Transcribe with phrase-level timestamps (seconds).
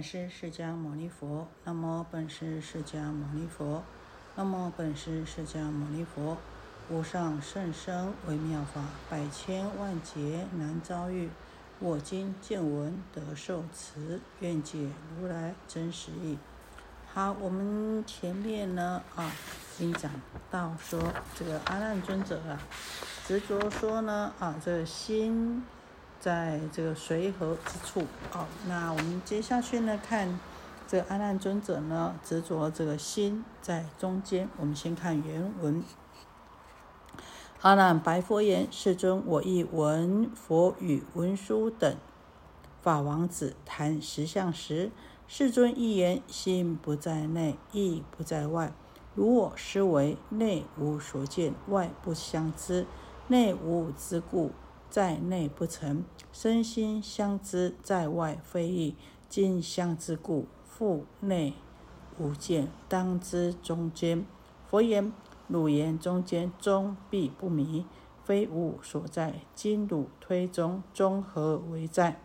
[0.00, 3.82] 本师释迦牟尼佛，南无本师释迦牟尼佛，
[4.34, 6.38] 南无本师释迦牟尼佛。
[6.88, 11.28] 无上甚深微妙法，百千万劫难遭遇。
[11.80, 16.38] 我今见闻得受持，愿解如来真实义。
[17.12, 19.30] 好，我们前面呢啊，
[19.76, 20.10] 已经讲
[20.50, 22.58] 到说这个阿难尊者啊，
[23.26, 25.62] 执着说呢啊，这个心。
[26.20, 28.00] 在这个随和之处，
[28.34, 30.38] 哦，那我们接下去呢，看
[30.86, 34.46] 这个阿难尊者呢，执着这个心在中间。
[34.58, 35.82] 我们先看原文：
[37.62, 41.96] 阿难白佛言：“世尊，我亦闻佛与文殊等
[42.82, 44.90] 法王子谈实相时，
[45.26, 48.74] 世尊一言：心不在内，意不在外。
[49.14, 52.86] 如我思维，内无所见，外不相知，
[53.28, 54.50] 内无之故。”
[54.90, 58.96] 在内不成，身心相知；在外非异，
[59.28, 61.54] 今相之故，腹内
[62.18, 64.26] 无见，当知中间。
[64.68, 65.12] 佛言：
[65.46, 67.86] 汝言中间，中必不迷，
[68.24, 69.42] 非吾所在。
[69.54, 72.20] 今汝推中，中何为在？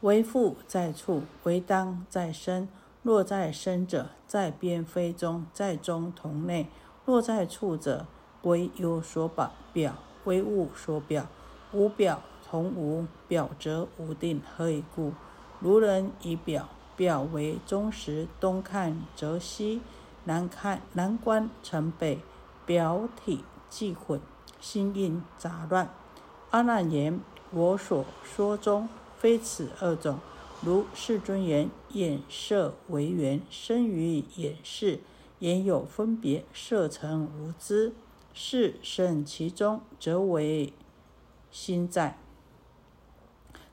[0.00, 2.66] 为父在处，为当在身。
[3.02, 6.66] 若在身者，在边非中，在中同内；
[7.04, 8.06] 若在处者，
[8.42, 9.94] 为有所表表。
[10.30, 11.26] 非物所表，
[11.72, 14.40] 无表同无表则无定。
[14.56, 15.12] 何以故？
[15.58, 19.80] 如人以表，表为中实，东看则西，
[20.22, 22.20] 南看南观成北，
[22.64, 24.20] 表体既混，
[24.60, 25.92] 心印杂乱。
[26.50, 27.18] 阿难言：
[27.50, 30.20] 我所说中，非此二种。
[30.60, 35.00] 如世尊言：眼色为缘，生于眼识，
[35.40, 37.92] 眼有分别，色成无知。
[38.32, 40.72] 是生其中，则为
[41.50, 42.18] 心在。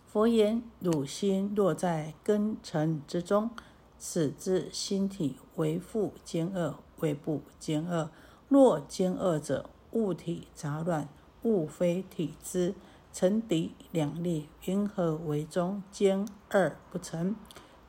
[0.06, 3.52] 佛言：汝心若在根尘之中，
[4.00, 8.10] 此之心体为复兼恶，为不兼恶。
[8.48, 11.08] 若兼恶者，物体杂乱，
[11.44, 12.74] 物非体之，
[13.14, 15.84] 成敌两立，云何为中？
[15.92, 17.36] 兼二不成，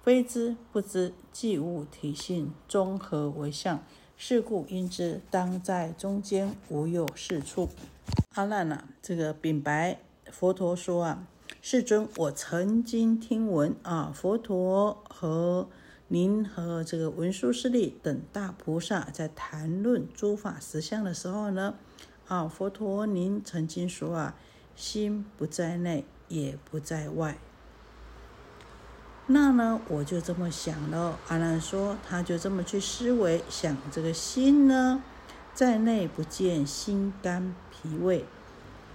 [0.02, 3.82] 非之不知，即物体性，中何为相？
[4.20, 7.68] 是故应知，当在中间，无有是处。
[8.34, 11.28] 阿难啊，这个禀白佛陀说啊，
[11.62, 15.68] 世尊，我曾经听闻啊，佛陀和
[16.08, 21.76] 您和这个文殊师利等大菩萨在谈论诸法实相的时候呢，
[22.26, 24.34] 啊，佛陀您曾经说啊，
[24.74, 27.38] 心不在内，也不在外。
[29.30, 31.18] 那呢，我就这么想了。
[31.28, 35.02] 阿难说，他就这么去思维想，这个心呢，
[35.52, 38.24] 在内不见心肝脾胃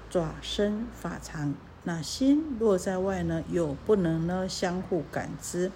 [0.09, 5.72] 爪身法肠，那心若在外呢，又不能呢相互感知。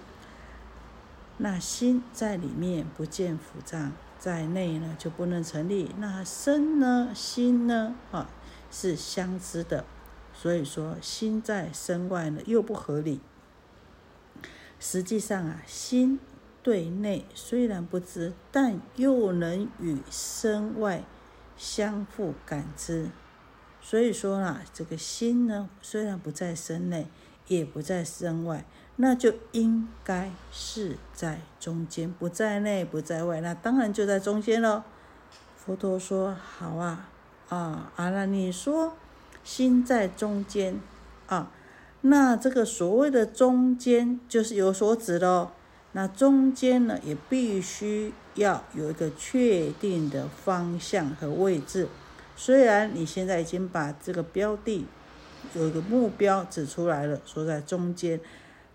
[1.36, 5.94] 那心在里面不见腑脏，在内呢就不能成立。
[5.98, 8.28] 那身呢，心呢，啊，
[8.72, 9.84] 是相知的。
[10.34, 13.20] 所以说，心在身外呢，又不合理。
[14.80, 16.20] 实际上啊，心
[16.62, 21.02] 对内虽然不知，但又能与身外
[21.56, 23.08] 相互感知。
[23.80, 27.06] 所以说啊，这个心呢，虽然不在身内，
[27.46, 28.64] 也不在身外，
[28.96, 34.82] 那就应该是在中间，不在内，不在外，那当然就在中间喽。
[35.56, 37.08] 佛陀说：“好啊，
[37.48, 38.94] 啊，阿难，你说
[39.42, 40.80] 心在中间
[41.26, 41.50] 啊。”
[42.00, 45.50] 那这个所谓的中间就是有所指喽。
[45.92, 51.88] 那中间呢，也必须要有一个确定的方向和位置。
[52.36, 54.86] 虽然你现在已经把这个标的
[55.54, 58.20] 有一个目标指出来了，说在中间，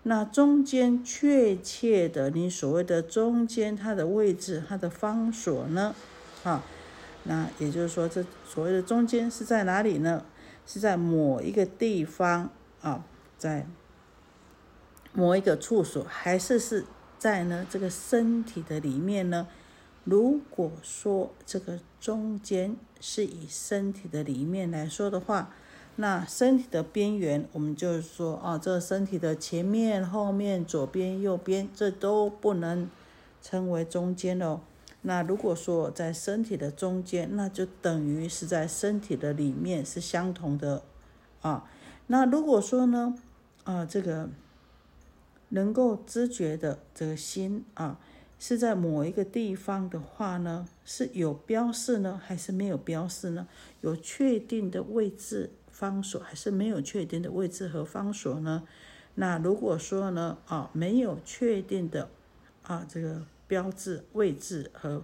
[0.02, 5.94] 那中间确切的你所谓的中间它的位置、它的方所呢？
[6.42, 6.62] 啊，
[7.22, 10.24] 那也就是说，这所谓的中间是在哪里呢？
[10.66, 12.50] 是在某一个地方
[12.82, 13.02] 啊。
[13.38, 13.66] 在
[15.12, 16.84] 某一个处所，还是是
[17.18, 19.46] 在呢这个身体的里面呢？
[20.04, 25.54] 如果说这个中间是以身体的里面来说的话，
[25.96, 32.90] 那身体的边缘，我们就是说啊，这身体的前面、后面、左边、右边，这都不能
[33.40, 34.60] 称为中间哦。
[35.02, 40.82] 那如果说在身体的中间，那就等于是在身体的里面是相同的
[41.40, 41.64] 啊。
[42.06, 43.14] 那如果说呢？
[43.64, 44.28] 啊，这个
[45.48, 47.98] 能够知觉的这个心啊，
[48.38, 53.48] 是在某一个地方的话呢，是有标示呢，还是没有标示呢？
[53.80, 58.64] 有确定的位置方所，还是没有确定的位置和方所呢？
[59.14, 62.10] 那如果说呢，啊，没有确定的
[62.64, 65.02] 啊这个标志位置和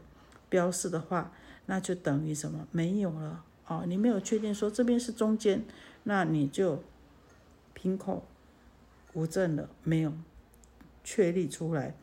[0.50, 1.32] 标示的话，
[1.64, 2.66] 那就等于什么？
[2.72, 3.84] 没有了啊！
[3.86, 5.64] 你没有确定说这边是中间，
[6.02, 6.82] 那你就
[7.80, 8.22] 凭空
[9.14, 10.12] 无证了，没有
[11.02, 11.94] 确立出来。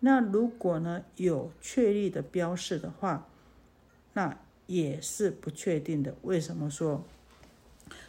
[0.00, 3.28] 那如果呢有确立的标示的话，
[4.14, 6.14] 那也是不确定的。
[6.22, 7.04] 为什么说？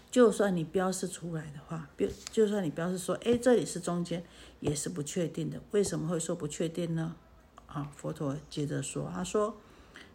[0.10, 4.24] 就算你标示出来的话，标就算你标示说，哎，这里是中间，
[4.62, 5.62] 也是不确定的。
[5.72, 7.18] 为什么会说不确定呢？
[7.66, 9.58] 啊，佛陀接着说，他说，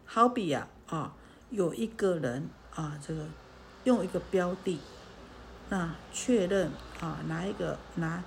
[0.03, 1.15] 好比呀，啊，
[1.51, 3.27] 有一个人啊，这个
[3.83, 4.79] 用一个标的，
[5.69, 8.23] 那确认啊，拿一个拿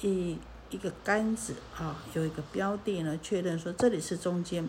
[0.00, 0.38] 一
[0.70, 4.68] 一个杆子啊，有一个标的呢，确认说这里是中间。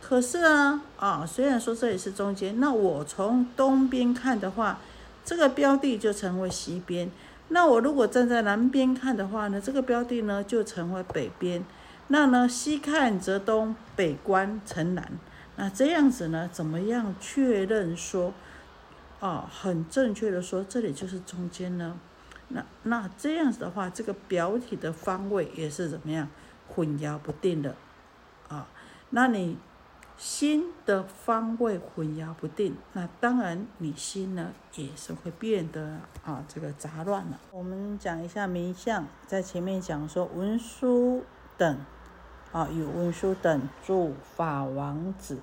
[0.00, 4.78] 可是啊，啊，虽然说这里是中间，那我从东边看的话。
[5.24, 7.08] 这个标的就成为西边，
[7.50, 11.64] 那我如果站在南边看的话呢，这个标的呢就成为北边。
[12.08, 15.12] 那呢，西看则东，北观成南。
[15.54, 18.34] 那这样子呢，怎么样确认说，
[19.22, 21.98] 哦，很正确的说这里就是中间呢？
[22.48, 26.28] 那那这样子的话，这个表体的方位也是怎么样
[26.68, 27.74] 混淆不定的
[28.48, 28.68] 啊？
[29.08, 29.56] 那你。
[30.18, 37.40] 心的方位混淆不定，那当然你心呢也是会变得啊这个杂乱了。
[37.50, 41.24] 我们讲一下名相，在前面讲说文殊
[41.56, 41.78] 等
[42.52, 45.40] 啊有文殊等住法王子，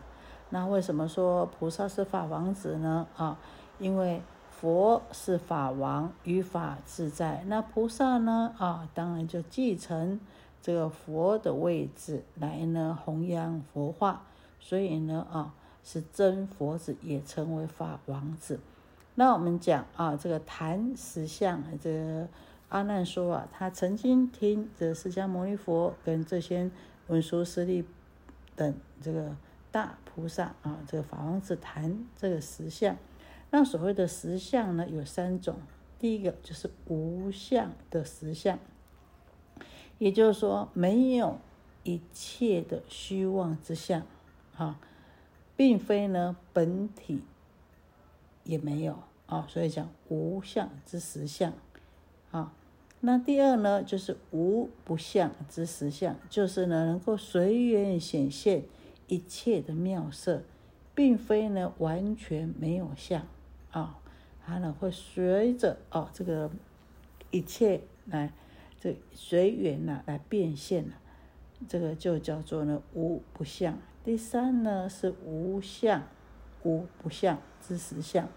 [0.49, 3.05] 那为什么说菩萨是法王子呢？
[3.17, 3.37] 啊，
[3.79, 4.21] 因为
[4.51, 10.19] 佛是法王，于法自在，那菩萨呢啊当然就继承
[10.61, 14.23] 这个佛的位置来呢弘扬佛化。
[14.61, 15.53] 所以呢，啊，
[15.85, 18.59] 是真佛子，也称为法王子。
[19.15, 22.27] 那我们讲啊，这个谈实相，这个
[22.67, 26.69] 阿难说啊，他曾经听这释迦牟尼佛跟这些
[27.07, 27.85] 文殊师利
[28.57, 29.33] 等这个
[29.71, 32.97] 大菩萨啊，这个法王子谈这个实相。
[33.51, 35.55] 那所谓的实相呢，有三种。
[35.97, 38.57] 第一个就是无相的实相，
[39.97, 41.39] 也就是说，没有
[41.83, 44.03] 一切的虚妄之相。
[44.55, 44.79] 啊，
[45.55, 47.21] 并非呢本体
[48.43, 51.53] 也没有啊，所以讲无相之实相
[52.31, 52.53] 啊。
[53.01, 58.63] 那第二呢，就是无不相之实相，就是呢能够随缘显现
[59.07, 60.43] 一切的妙色，
[60.93, 63.25] 并非呢完全没有相
[63.71, 63.99] 啊，
[64.45, 66.49] 它呢会随着哦这个
[67.31, 68.31] 一切来
[68.79, 70.93] 这随缘呐来变现了，
[71.67, 73.77] 这个就叫做呢无不相。
[74.03, 76.01] 第三呢是无相，
[76.63, 78.27] 无不相之实相，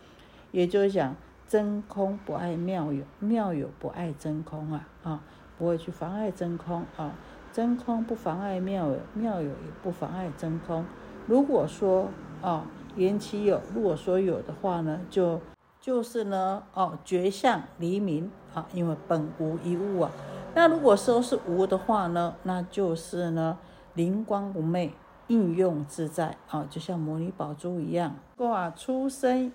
[0.50, 1.16] 也就是讲
[1.48, 5.24] 真空不爱妙有，妙有不爱真空啊啊，
[5.56, 7.14] 不会去妨碍真空啊，
[7.52, 10.84] 真空不妨碍妙有，妙有也不妨碍真空。
[11.26, 12.10] 如果说
[12.42, 12.66] 啊
[12.96, 15.40] 言其有，如果说有的话呢，就
[15.80, 20.10] 就是呢哦绝相离明啊，因为本无一物啊。
[20.54, 23.58] 那如果说是无的话呢，那就是呢
[23.94, 24.92] 灵光不昧。
[25.28, 29.50] 应用自在啊，就像摩尼宝珠一样，啊出生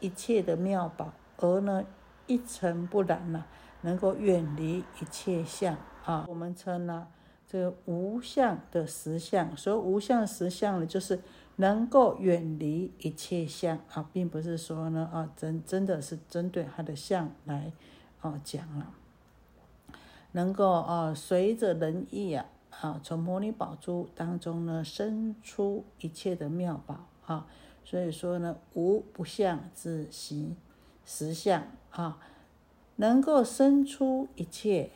[0.00, 1.84] 一切的妙宝，而呢
[2.26, 3.44] 一尘不染呐，
[3.82, 6.24] 能够远离一切相啊。
[6.26, 7.06] 我们称呢
[7.46, 11.20] 这个无相的实相，所以无相实相呢，就是
[11.60, 17.72] 能够远离一切相啊，并不是说呢啊真真的是针对它的相来
[18.20, 18.94] 啊讲了，
[20.32, 22.46] 能够啊随着人意啊。
[22.80, 27.46] 啊，从摩尼宝珠当中呢，生出一切的妙宝啊，
[27.84, 30.56] 所以说呢，无不相之行
[31.04, 32.18] 实相啊，
[32.96, 34.92] 能够生出一切，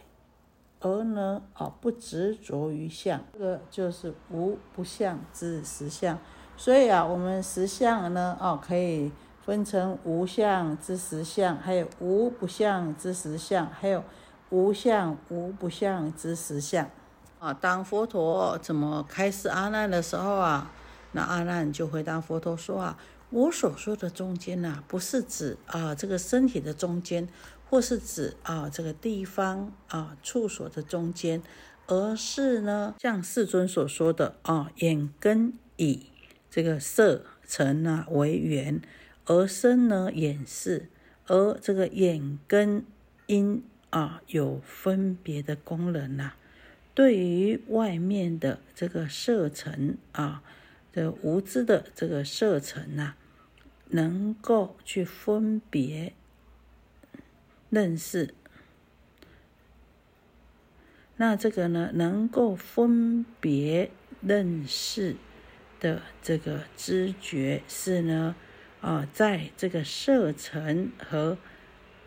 [0.81, 6.17] 而呢啊不执着于相，这个就是无不相之实相。
[6.57, 9.11] 所以啊，我们实相呢，哦，可以
[9.45, 14.03] 分成无相之实相，还有无不相之实相，还有
[14.51, 16.89] 无相无不相之实相。
[17.39, 20.71] 啊，当佛陀怎么开示阿难的时候啊，
[21.13, 27.29] 那阿难就回答佛陀说啊，我所说的中间呐，不是指啊这个身体的中间，
[27.69, 31.43] 或是指啊这个地方啊处所的中间，
[31.87, 36.07] 而是呢像世尊所说的啊，眼根以
[36.55, 38.81] 这个色尘啊为缘
[39.27, 40.87] 而生呢眼视，
[41.27, 42.85] 而这个眼根
[43.27, 46.35] 因啊有分别的功能呐。
[46.95, 50.45] 对于外面的这个色尘啊，
[50.93, 53.15] 这无知的这个色尘呐，
[53.89, 56.13] 能够去分别、
[57.69, 58.33] 认识，
[61.17, 65.17] 那这个呢，能够分别认识
[65.81, 68.35] 的这个知觉是呢，
[68.81, 71.39] 啊，在这个色尘和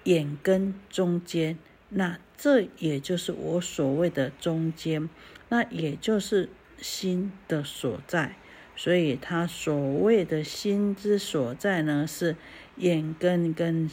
[0.03, 1.57] 眼根中间，
[1.89, 5.09] 那这也就是我所谓的中间，
[5.49, 8.35] 那也就是心的所在。
[8.75, 12.35] 所以，他所谓的心之所在呢，是
[12.75, 13.89] 眼根跟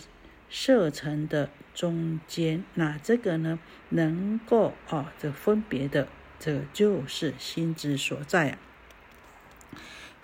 [0.50, 2.62] 色尘的中间。
[2.74, 6.06] 那这个呢，能够哦，这分别的，
[6.38, 8.58] 这就是心之所在啊。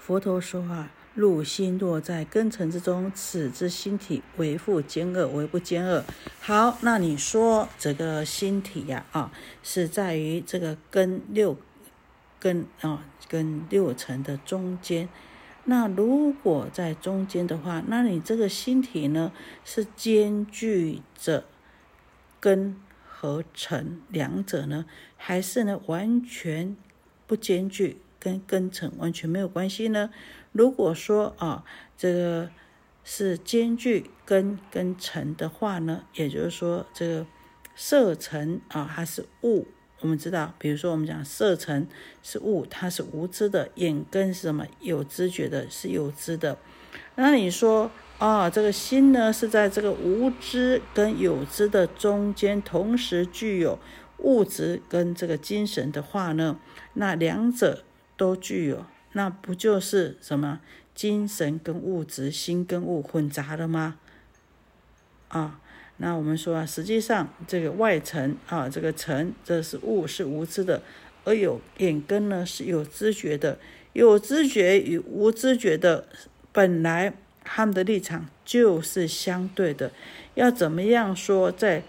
[0.01, 6.05] 佛陀说啊，入心若在根尘之中，此之心体为复兼恶，为不兼恶。
[6.41, 9.31] 好，那你说这个心体呀，啊，
[9.63, 11.57] 是在于这个根六。
[12.43, 15.11] 根啊，跟六层的中间，
[15.65, 19.31] 那如果在中间的话，那你这个心体呢
[19.63, 21.45] 是兼具着
[22.41, 24.87] 根和尘两者呢，
[25.19, 26.75] 还是呢完全
[27.27, 30.11] 不兼具，跟根尘完全没有关系呢？
[30.53, 31.65] 如果说啊，
[31.97, 32.51] 这个
[33.03, 37.27] 是兼具根跟尘的话呢，也就是说这个
[37.75, 39.67] 色尘啊，还是物。
[40.03, 41.87] 我们知道，比如说我们讲色尘
[42.23, 44.67] 是物，它是无知的；眼根是什么？
[44.81, 46.57] 有知觉的，是有知的。
[47.17, 53.79] 那你说啊，这个心呢是在这个无知跟有知的中间，同时具有
[54.17, 56.59] 物质跟这个精神的话呢？
[56.95, 57.85] 那两者
[58.21, 60.61] 都具有，那不就是什么
[60.95, 63.97] 精神跟物质、心跟物混杂了吗？
[65.29, 65.59] 啊？
[65.97, 70.83] 那我们说啊，实际上这个外层啊，这个层这是物，是无知的；
[71.25, 73.59] 而有眼根呢，是有知觉的。
[73.95, 76.07] 有知觉与无知觉的，
[76.53, 79.91] 本来他们的立场就是相对的。
[80.35, 81.83] 要怎么样说，在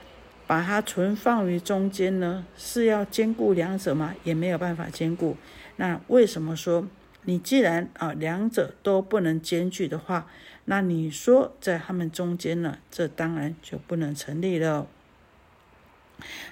[0.48, 2.46] 把它存放于中间呢？
[2.58, 4.16] 是要兼顾两者吗？
[4.24, 5.36] 也没有办法兼顾。
[5.82, 6.88] 那为什么说
[7.24, 10.28] 你既然啊两者都不能兼具的话？
[10.66, 12.78] 那你说在他们中间呢？
[12.92, 14.86] 这当然就不能成立了。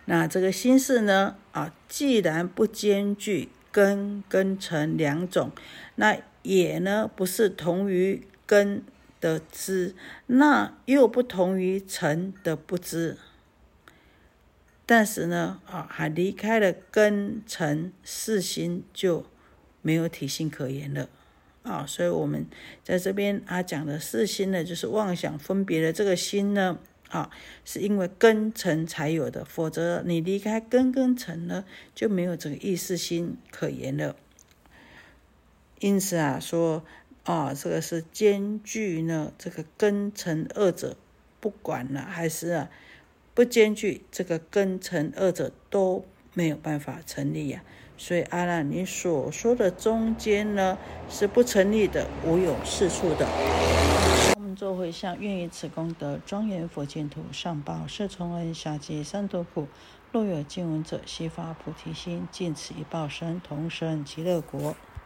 [0.06, 1.36] 那这个心事呢？
[1.52, 5.52] 啊，既然不兼具根跟尘两种，
[5.94, 8.84] 那也呢不是同于根
[9.22, 9.94] 的知，
[10.26, 13.16] 那又不同于尘的不知。
[14.92, 19.24] 但是呢，啊，还离开了根尘四心，就
[19.84, 21.08] 没有体性可言了。
[21.62, 22.48] 啊，所以我们
[22.84, 26.80] 在这边啊讲的四心呢，就是妄想分别的这个心呢，
[27.10, 27.30] 啊，
[27.64, 34.16] 是因为根尘才有的，否则你离开根根尘呢，就没有这个意识心可言了。
[35.80, 36.84] 因此啊，说
[37.26, 40.98] 啊，这个是兼具呢，这个根尘二者
[41.40, 42.72] 不管了，还是啊
[43.40, 46.04] 不兼具这个根尘二者都
[46.34, 47.64] 没有办法成立呀。
[47.98, 50.78] 所以阿难，你所说的中间呢，
[51.10, 53.26] 是不成立的，无有是处的。
[54.36, 59.70] 我们做回向，愿以此功德，庄严佛净土，上报四重恩，下济三途苦。
[60.12, 64.76] 若有见闻者，悉发菩提心，尽此一报身，同生极乐国。